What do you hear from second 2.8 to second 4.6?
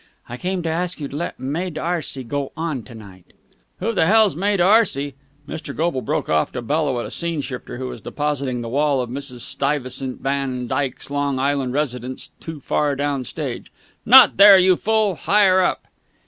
to night." "Who the hell's Mae